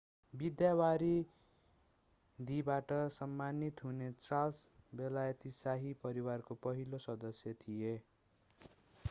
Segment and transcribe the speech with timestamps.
[0.33, 7.95] विद्यावारिधीबाट सम्मानित हुने चार्ल्स बेलायती शाही परिवारको पहिलो सदस्य थिए